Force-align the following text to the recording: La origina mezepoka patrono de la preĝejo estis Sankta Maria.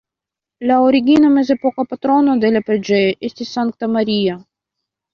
La 0.71 0.77
origina 0.85 1.29
mezepoka 1.35 1.87
patrono 1.93 2.37
de 2.47 2.53
la 2.57 2.65
preĝejo 2.73 3.15
estis 3.31 3.55
Sankta 3.55 3.95
Maria. 4.01 4.43